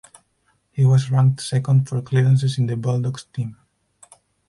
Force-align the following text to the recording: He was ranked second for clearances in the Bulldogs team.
He 0.71 0.83
was 0.83 1.11
ranked 1.11 1.41
second 1.41 1.87
for 1.87 2.01
clearances 2.01 2.57
in 2.57 2.65
the 2.65 2.75
Bulldogs 2.75 3.25
team. 3.25 3.57